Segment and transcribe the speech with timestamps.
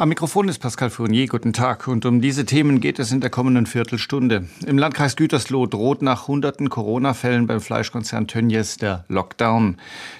[0.00, 1.26] Am Mikrofon ist Pascal Fournier.
[1.26, 1.88] Guten Tag.
[1.88, 4.46] Und um diese Themen geht es in der kommenden Viertelstunde.
[4.64, 9.76] Im Landkreis Gütersloh droht nach hunderten Corona-Fällen beim Fleischkonzern Tönnies der Lockdown.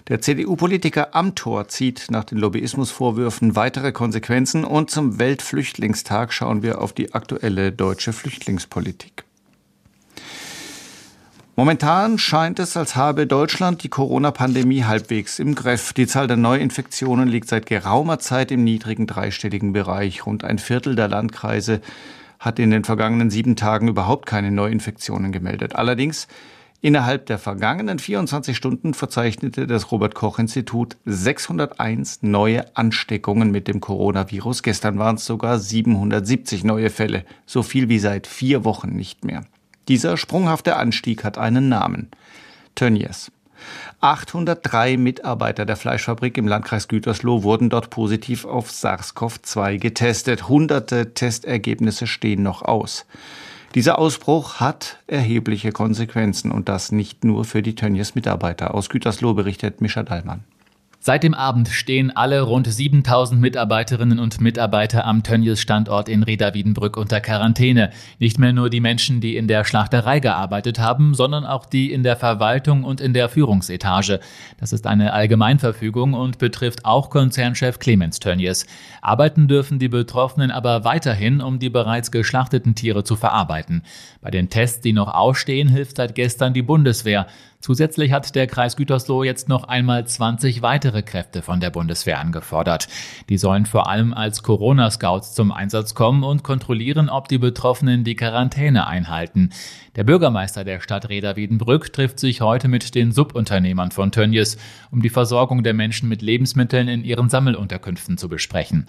[0.08, 4.64] Der CDU-Politiker Amthor zieht nach den Lobbyismusvorwürfen weitere Konsequenzen.
[4.64, 9.27] Und zum Weltflüchtlingstag schauen wir auf die aktuelle deutsche Flüchtlingspolitik.
[11.58, 15.92] Momentan scheint es, als habe Deutschland die Corona-Pandemie halbwegs im Griff.
[15.92, 20.24] Die Zahl der Neuinfektionen liegt seit geraumer Zeit im niedrigen dreistelligen Bereich.
[20.24, 21.80] Rund ein Viertel der Landkreise
[22.38, 25.74] hat in den vergangenen sieben Tagen überhaupt keine Neuinfektionen gemeldet.
[25.74, 26.28] Allerdings
[26.80, 33.80] Innerhalb der vergangenen 24 Stunden verzeichnete das Robert Koch Institut 601 neue Ansteckungen mit dem
[33.80, 34.62] Coronavirus.
[34.62, 39.42] Gestern waren es sogar 770 neue Fälle, so viel wie seit vier Wochen nicht mehr.
[39.88, 42.10] Dieser sprunghafte Anstieg hat einen Namen.
[42.74, 43.32] Tönnies.
[44.00, 50.48] 803 Mitarbeiter der Fleischfabrik im Landkreis Gütersloh wurden dort positiv auf SARS-CoV-2 getestet.
[50.48, 53.06] Hunderte Testergebnisse stehen noch aus.
[53.74, 58.74] Dieser Ausbruch hat erhebliche Konsequenzen und das nicht nur für die Tönnies Mitarbeiter.
[58.74, 60.44] Aus Gütersloh berichtet Mischa Dallmann.
[61.08, 66.98] Seit dem Abend stehen alle rund 7000 Mitarbeiterinnen und Mitarbeiter am Tönnies Standort in Reda-Wiedenbrück
[66.98, 67.92] unter Quarantäne.
[68.18, 72.02] Nicht mehr nur die Menschen, die in der Schlachterei gearbeitet haben, sondern auch die in
[72.02, 74.20] der Verwaltung und in der Führungsetage.
[74.60, 78.66] Das ist eine Allgemeinverfügung und betrifft auch Konzernchef Clemens Tönnies.
[79.00, 83.82] Arbeiten dürfen die Betroffenen aber weiterhin, um die bereits geschlachteten Tiere zu verarbeiten.
[84.20, 87.28] Bei den Tests, die noch ausstehen, hilft seit gestern die Bundeswehr.
[87.60, 92.86] Zusätzlich hat der Kreis Gütersloh jetzt noch einmal 20 weitere Kräfte von der Bundeswehr angefordert.
[93.28, 98.14] Die sollen vor allem als Corona-Scouts zum Einsatz kommen und kontrollieren, ob die Betroffenen die
[98.14, 99.50] Quarantäne einhalten.
[99.96, 104.56] Der Bürgermeister der Stadt Reda-Wiedenbrück trifft sich heute mit den Subunternehmern von Tönnies,
[104.92, 108.86] um die Versorgung der Menschen mit Lebensmitteln in ihren Sammelunterkünften zu besprechen.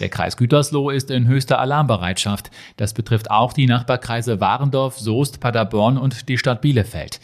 [0.00, 2.50] Der Kreis Gütersloh ist in höchster Alarmbereitschaft.
[2.76, 7.20] Das betrifft auch die Nachbarkreise Warendorf, Soest, Paderborn und die Stadt Bielefeld.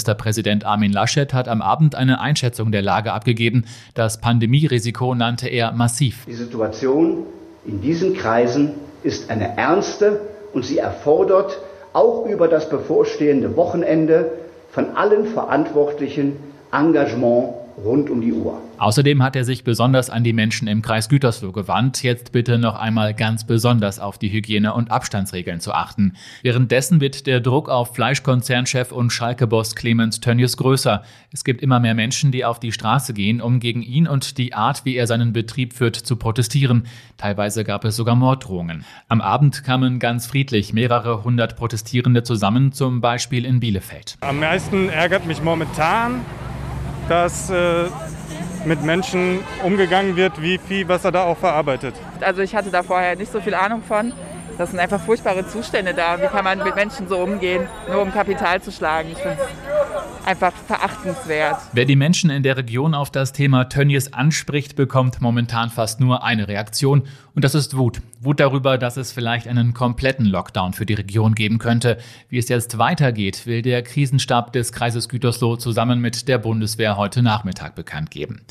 [0.00, 3.64] NRW-Ministerpräsident Armin Laschet hat am Abend eine Einschätzung der Lage abgegeben.
[3.94, 6.24] Das Pandemierisiko nannte er massiv.
[6.26, 7.24] Die Situation
[7.66, 10.20] in diesen Kreisen ist eine ernste
[10.52, 11.58] und sie erfordert
[11.92, 14.32] auch über das bevorstehende Wochenende
[14.70, 16.36] von allen Verantwortlichen
[16.72, 17.54] Engagement
[17.84, 18.60] rund um die Uhr.
[18.78, 22.76] Außerdem hat er sich besonders an die Menschen im Kreis Gütersloh gewandt, jetzt bitte noch
[22.76, 26.14] einmal ganz besonders auf die Hygiene- und Abstandsregeln zu achten.
[26.42, 31.02] Währenddessen wird der Druck auf Fleischkonzernchef und Schalke-Boss Clemens Tönnies größer.
[31.30, 34.54] Es gibt immer mehr Menschen, die auf die Straße gehen, um gegen ihn und die
[34.54, 36.86] Art, wie er seinen Betrieb führt, zu protestieren.
[37.18, 38.84] Teilweise gab es sogar Morddrohungen.
[39.08, 44.16] Am Abend kamen ganz friedlich mehrere hundert Protestierende zusammen, zum Beispiel in Bielefeld.
[44.20, 46.22] Am meisten ärgert mich momentan,
[47.10, 47.86] dass äh,
[48.64, 51.94] mit Menschen umgegangen wird, wie viel Wasser da auch verarbeitet.
[52.20, 54.12] Also ich hatte da vorher nicht so viel Ahnung von.
[54.58, 56.20] Das sind einfach furchtbare Zustände da.
[56.20, 59.08] Wie kann man mit Menschen so umgehen, nur um Kapital zu schlagen?
[59.10, 59.38] Ich finde
[60.30, 61.60] einfach verachtenswert.
[61.72, 66.22] Wer die Menschen in der Region auf das Thema Tönnies anspricht, bekommt momentan fast nur
[66.22, 67.02] eine Reaktion
[67.34, 68.00] und das ist Wut.
[68.20, 71.98] Wut darüber, dass es vielleicht einen kompletten Lockdown für die Region geben könnte.
[72.28, 77.22] Wie es jetzt weitergeht, will der Krisenstab des Kreises Gütersloh zusammen mit der Bundeswehr heute
[77.22, 78.42] Nachmittag bekannt geben.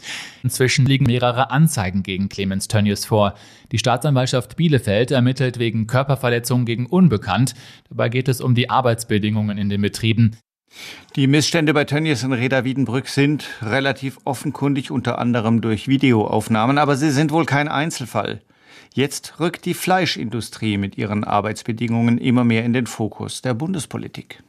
[0.44, 3.36] Inzwischen liegen mehrere Anzeigen gegen Clemens Tönnies vor.
[3.72, 7.54] Die Staatsanwaltschaft Bielefeld ermittelt wegen Körperverletzung gegen Unbekannt.
[7.88, 10.36] Dabei geht es um die Arbeitsbedingungen in den Betrieben.
[11.16, 16.96] Die Missstände bei Tönnies in Reda Wiedenbrück sind relativ offenkundig, unter anderem durch Videoaufnahmen, aber
[16.96, 18.42] sie sind wohl kein Einzelfall.
[18.94, 24.44] Jetzt rückt die Fleischindustrie mit ihren Arbeitsbedingungen immer mehr in den Fokus der Bundespolitik.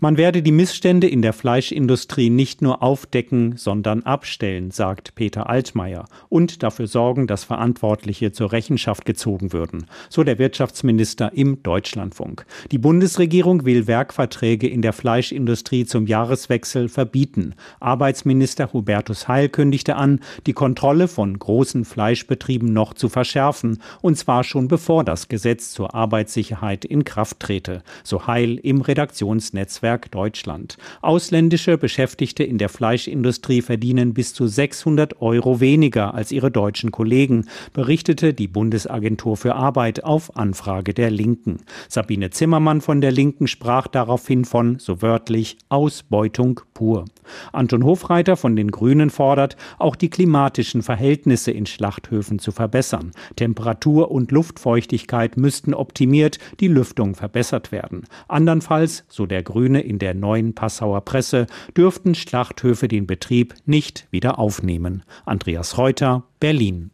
[0.00, 6.04] Man werde die Missstände in der Fleischindustrie nicht nur aufdecken, sondern abstellen, sagt Peter Altmaier,
[6.28, 12.46] und dafür sorgen, dass Verantwortliche zur Rechenschaft gezogen würden, so der Wirtschaftsminister im Deutschlandfunk.
[12.70, 17.56] Die Bundesregierung will Werkverträge in der Fleischindustrie zum Jahreswechsel verbieten.
[17.80, 24.44] Arbeitsminister Hubertus Heil kündigte an, die Kontrolle von großen Fleischbetrieben noch zu verschärfen, und zwar
[24.44, 30.76] schon bevor das Gesetz zur Arbeitssicherheit in Kraft trete, so Heil im Redaktionsnetzwerk Netzwerk Deutschland.
[31.00, 37.46] Ausländische Beschäftigte in der Fleischindustrie verdienen bis zu 600 Euro weniger als ihre deutschen Kollegen,
[37.72, 41.60] berichtete die Bundesagentur für Arbeit auf Anfrage der Linken.
[41.88, 47.06] Sabine Zimmermann von der Linken sprach daraufhin von, so wörtlich, Ausbeutung pur.
[47.52, 53.12] Anton Hofreiter von den Grünen fordert, auch die klimatischen Verhältnisse in Schlachthöfen zu verbessern.
[53.36, 58.04] Temperatur und Luftfeuchtigkeit müssten optimiert, die Lüftung verbessert werden.
[58.28, 61.46] Andernfalls, so der Grüne Grüne in der neuen Passauer Presse
[61.76, 65.02] dürften Schlachthöfe den Betrieb nicht wieder aufnehmen.
[65.24, 66.90] Andreas Reuter, Berlin.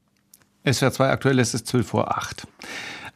[0.70, 2.46] SWR 2 aktuell ist es 12 vor 8.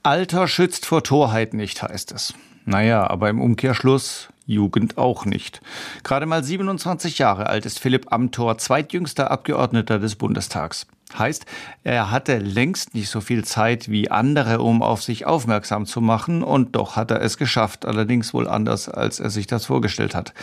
[0.02, 2.34] Alter schützt vor Torheit nicht, heißt es.
[2.64, 5.60] Naja, aber im Umkehrschluss Jugend auch nicht.
[6.04, 10.86] Gerade mal 27 Jahre alt ist Philipp Amthor, zweitjüngster Abgeordneter des Bundestags.
[11.16, 11.46] Heißt,
[11.84, 16.42] er hatte längst nicht so viel Zeit wie andere, um auf sich aufmerksam zu machen,
[16.42, 20.34] und doch hat er es geschafft, allerdings wohl anders, als er sich das vorgestellt hat.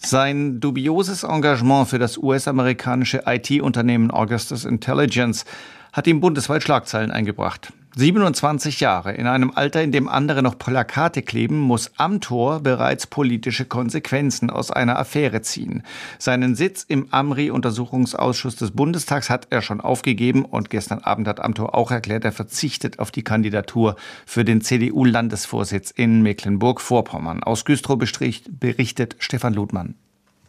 [0.00, 5.44] Sein dubioses Engagement für das US-amerikanische IT-Unternehmen Augustus Intelligence
[5.92, 7.72] hat ihm bundesweit Schlagzeilen eingebracht.
[7.94, 13.66] 27 Jahre, in einem Alter, in dem andere noch Plakate kleben, muss Amtor bereits politische
[13.66, 15.82] Konsequenzen aus einer Affäre ziehen.
[16.18, 21.74] Seinen Sitz im Amri-Untersuchungsausschuss des Bundestags hat er schon aufgegeben und gestern Abend hat Amtor
[21.74, 27.42] auch erklärt, er verzichtet auf die Kandidatur für den CDU-Landesvorsitz in Mecklenburg-Vorpommern.
[27.42, 29.96] Aus Güstrow berichtet Stefan Ludmann.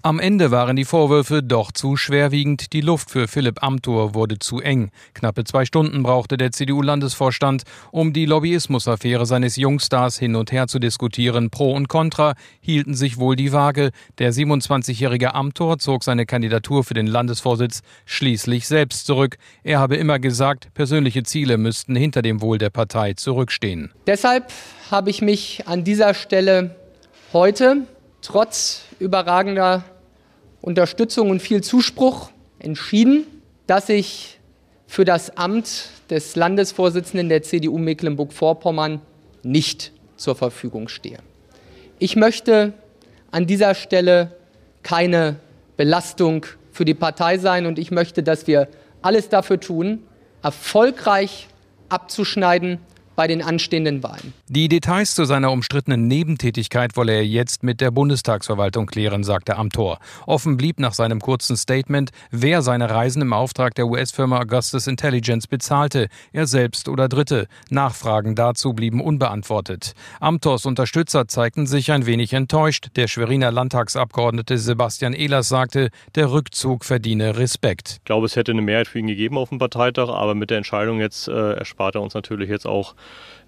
[0.05, 2.73] Am Ende waren die Vorwürfe doch zu schwerwiegend.
[2.73, 4.91] Die Luft für Philipp Amthor wurde zu eng.
[5.13, 10.79] Knappe zwei Stunden brauchte der CDU-Landesvorstand, um die Lobbyismusaffäre seines Jungstars hin und her zu
[10.79, 11.51] diskutieren.
[11.51, 13.91] Pro und Contra hielten sich wohl die Waage.
[14.17, 19.37] Der 27-jährige Amthor zog seine Kandidatur für den Landesvorsitz schließlich selbst zurück.
[19.63, 23.93] Er habe immer gesagt, persönliche Ziele müssten hinter dem Wohl der Partei zurückstehen.
[24.05, 24.51] Deshalb
[24.91, 26.75] habe ich mich an dieser Stelle
[27.31, 27.87] heute
[28.21, 29.85] trotz überragender
[30.63, 33.25] Unterstützung und viel Zuspruch entschieden,
[33.67, 34.39] dass ich
[34.87, 39.01] für das Amt des Landesvorsitzenden der CDU Mecklenburg-Vorpommern
[39.43, 41.19] nicht zur Verfügung stehe.
[41.99, 42.71] Ich möchte
[43.29, 44.37] an dieser Stelle
[44.83, 45.35] keine
[45.75, 48.69] Belastung für die Partei sein und ich möchte, dass wir
[49.01, 49.99] alles dafür tun,
[50.43, 51.49] erfolgreich
[51.89, 52.79] abzuschneiden
[53.15, 54.33] bei den anstehenden Wahlen.
[54.47, 59.99] Die Details zu seiner umstrittenen Nebentätigkeit wolle er jetzt mit der Bundestagsverwaltung klären, sagte Amthor.
[60.25, 65.47] Offen blieb nach seinem kurzen Statement, wer seine Reisen im Auftrag der US-Firma Augustus Intelligence
[65.47, 67.47] bezahlte, er selbst oder Dritte.
[67.69, 69.93] Nachfragen dazu blieben unbeantwortet.
[70.19, 72.87] Amthors Unterstützer zeigten sich ein wenig enttäuscht.
[72.95, 77.97] Der Schweriner Landtagsabgeordnete Sebastian Ehlers sagte, der Rückzug verdiene Respekt.
[77.99, 80.57] Ich glaube, es hätte eine Mehrheit für ihn gegeben auf dem Parteitag, aber mit der
[80.57, 82.95] Entscheidung jetzt äh, erspart er uns natürlich jetzt auch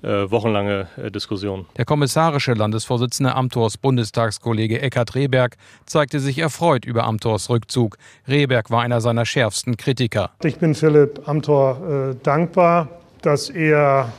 [0.05, 1.65] wochenlange äh, Diskussion.
[1.77, 7.97] Der kommissarische Landesvorsitzende Amthors Bundestagskollege Eckhard Rehberg zeigte sich erfreut über Amthors Rückzug.
[8.27, 10.31] Rehberg war einer seiner schärfsten Kritiker.
[10.43, 12.89] Ich bin Philipp Amthor äh, dankbar,
[13.21, 14.11] dass er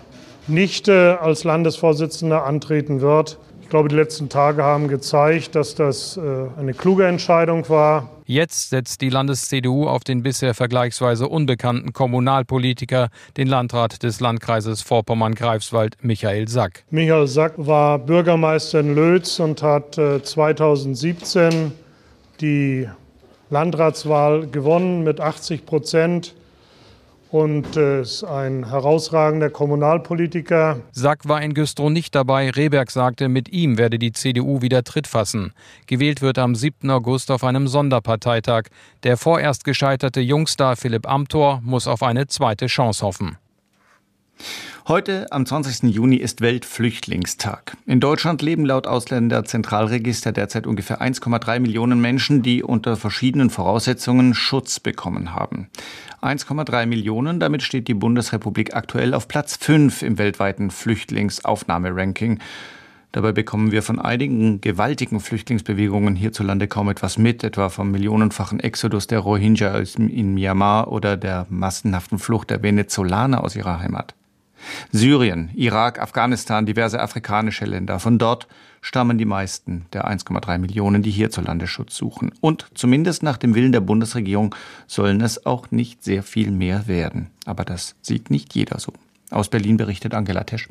[0.48, 3.38] nicht äh, als Landesvorsitzender antreten wird.
[3.66, 6.20] Ich glaube, die letzten Tage haben gezeigt, dass das äh,
[6.56, 8.08] eine kluge Entscheidung war.
[8.24, 15.96] Jetzt setzt die Landes-CDU auf den bisher vergleichsweise unbekannten Kommunalpolitiker, den Landrat des Landkreises Vorpommern-Greifswald,
[16.00, 16.84] Michael Sack.
[16.90, 21.70] Michael Sack war Bürgermeister in Lötz und hat 2017 äh,
[22.40, 22.88] die
[23.50, 26.36] Landratswahl gewonnen mit 80 Prozent
[27.30, 30.80] und äh, ist ein herausragender Kommunalpolitiker.
[30.92, 32.50] Sack war in Güstrow nicht dabei.
[32.50, 35.52] Rehberg sagte, mit ihm werde die CDU wieder Tritt fassen.
[35.86, 36.90] Gewählt wird am 7.
[36.90, 38.64] August auf einem Sonderparteitag.
[39.02, 43.36] Der vorerst gescheiterte Jungstar Philipp Amthor muss auf eine zweite Chance hoffen.
[44.88, 45.92] Heute, am 20.
[45.92, 47.76] Juni, ist Weltflüchtlingstag.
[47.86, 54.78] In Deutschland leben laut Ausländerzentralregister derzeit ungefähr 1,3 Millionen Menschen, die unter verschiedenen Voraussetzungen Schutz
[54.78, 55.66] bekommen haben.
[56.22, 62.38] 1,3 Millionen, damit steht die Bundesrepublik aktuell auf Platz 5 im weltweiten Flüchtlingsaufnahmeranking.
[63.10, 69.08] Dabei bekommen wir von einigen gewaltigen Flüchtlingsbewegungen hierzulande kaum etwas mit, etwa vom millionenfachen Exodus
[69.08, 74.14] der Rohingya in Myanmar oder der massenhaften Flucht der Venezolaner aus ihrer Heimat.
[74.92, 77.98] Syrien, Irak, Afghanistan, diverse afrikanische Länder.
[77.98, 78.48] Von dort
[78.80, 82.32] stammen die meisten der 1,3 Millionen, die hierzulande Schutz suchen.
[82.40, 84.54] Und zumindest nach dem Willen der Bundesregierung
[84.86, 87.30] sollen es auch nicht sehr viel mehr werden.
[87.44, 88.92] Aber das sieht nicht jeder so.
[89.30, 90.68] Aus Berlin berichtet Angela Tesch.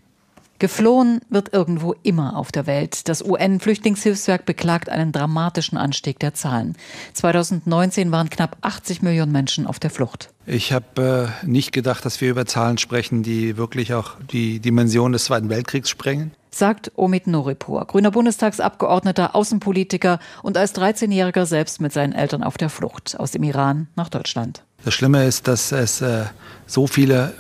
[0.58, 3.10] Geflohen wird irgendwo immer auf der Welt.
[3.10, 6.78] Das UN-Flüchtlingshilfswerk beklagt einen dramatischen Anstieg der Zahlen.
[7.14, 10.30] 2019 waren knapp 80 Millionen Menschen auf der Flucht.
[10.46, 15.12] Ich habe äh, nicht gedacht, dass wir über Zahlen sprechen, die wirklich auch die Dimension
[15.12, 16.32] des Zweiten Weltkriegs sprengen.
[16.52, 22.70] Sagt Omid Noripur, grüner Bundestagsabgeordneter, Außenpolitiker und als 13-Jähriger selbst mit seinen Eltern auf der
[22.70, 24.64] Flucht aus dem Iran nach Deutschland.
[24.86, 26.26] Das Schlimme ist, dass es äh,
[26.66, 27.34] so viele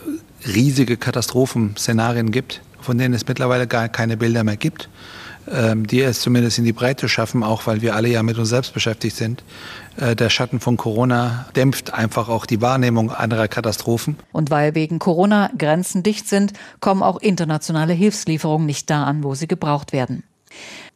[0.45, 4.89] riesige Katastrophenszenarien gibt von denen es mittlerweile gar keine Bilder mehr gibt,
[5.51, 8.49] ähm, die es zumindest in die Breite schaffen, auch weil wir alle ja mit uns
[8.49, 9.43] selbst beschäftigt sind.
[9.97, 14.17] Äh, der Schatten von Corona dämpft einfach auch die Wahrnehmung anderer Katastrophen.
[14.31, 19.35] Und weil wegen Corona Grenzen dicht sind, kommen auch internationale Hilfslieferungen nicht da an, wo
[19.35, 20.23] sie gebraucht werden.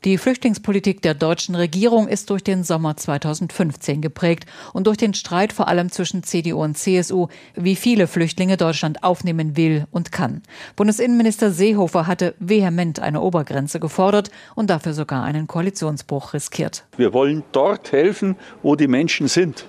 [0.06, 5.52] Die Flüchtlingspolitik der deutschen Regierung ist durch den Sommer 2015 geprägt und durch den Streit
[5.52, 10.42] vor allem zwischen CDU und CSU, wie viele Flüchtlinge Deutschland aufnehmen will und kann.
[10.78, 16.86] Bundesinnenminister Seehofer hatte vehement eine Obergrenze gefordert und dafür sogar einen Koalitionsbruch riskiert.
[16.96, 19.66] Wir wollen dort helfen, wo die Menschen sind.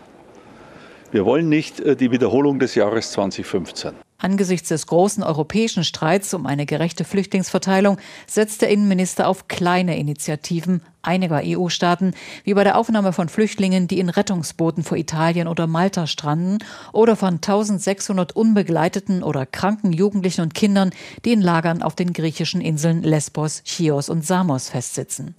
[1.11, 3.95] Wir wollen nicht äh, die Wiederholung des Jahres 2015.
[4.21, 10.83] Angesichts des großen europäischen Streits um eine gerechte Flüchtlingsverteilung setzt der Innenminister auf kleine Initiativen
[11.01, 12.13] einiger EU-Staaten,
[12.45, 16.59] wie bei der Aufnahme von Flüchtlingen, die in Rettungsbooten vor Italien oder Malta stranden,
[16.93, 20.91] oder von 1600 unbegleiteten oder kranken Jugendlichen und Kindern,
[21.25, 25.35] die in Lagern auf den griechischen Inseln Lesbos, Chios und Samos festsitzen.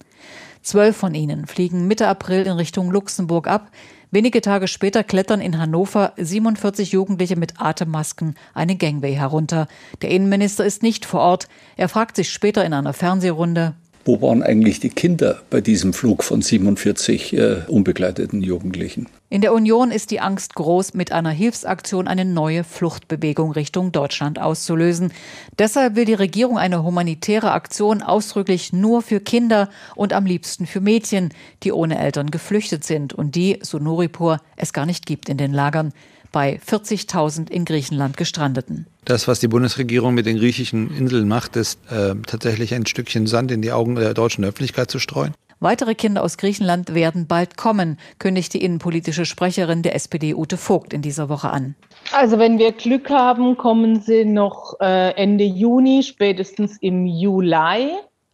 [0.62, 3.70] Zwölf von ihnen fliegen Mitte April in Richtung Luxemburg ab.
[4.14, 9.68] Wenige Tage später klettern in Hannover 47 Jugendliche mit Atemmasken eine Gangway herunter.
[10.02, 11.48] Der Innenminister ist nicht vor Ort.
[11.78, 13.72] Er fragt sich später in einer Fernsehrunde,
[14.04, 19.06] wo waren eigentlich die Kinder bei diesem Flug von 47 äh, unbegleiteten Jugendlichen?
[19.30, 24.38] In der Union ist die Angst groß, mit einer Hilfsaktion eine neue Fluchtbewegung Richtung Deutschland
[24.38, 25.12] auszulösen.
[25.58, 30.80] Deshalb will die Regierung eine humanitäre Aktion ausdrücklich nur für Kinder und am liebsten für
[30.80, 31.32] Mädchen,
[31.62, 35.52] die ohne Eltern geflüchtet sind und die, so Noripur, es gar nicht gibt in den
[35.52, 35.92] Lagern
[36.32, 38.86] bei 40.000 in Griechenland gestrandeten.
[39.04, 43.50] Das, was die Bundesregierung mit den griechischen Inseln macht, ist äh, tatsächlich ein Stückchen Sand
[43.50, 45.34] in die Augen der deutschen Öffentlichkeit zu streuen.
[45.60, 50.92] Weitere Kinder aus Griechenland werden bald kommen, kündigt die innenpolitische Sprecherin der SPD Ute Vogt
[50.92, 51.76] in dieser Woche an.
[52.10, 57.92] Also wenn wir Glück haben, kommen sie noch äh, Ende Juni, spätestens im Juli.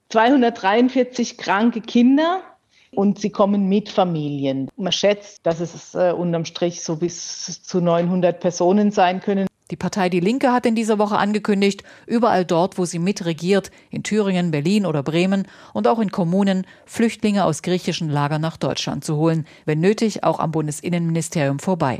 [0.08, 2.40] 243 kranke Kinder
[2.92, 4.68] und sie kommen mit Familien.
[4.76, 9.46] Man schätzt, dass es äh, unterm Strich so bis zu 900 Personen sein können.
[9.70, 14.02] Die Partei Die Linke hat in dieser Woche angekündigt, überall dort, wo sie mitregiert, in
[14.02, 19.16] Thüringen, Berlin oder Bremen und auch in Kommunen, Flüchtlinge aus griechischen Lagern nach Deutschland zu
[19.16, 21.96] holen, wenn nötig auch am Bundesinnenministerium vorbei.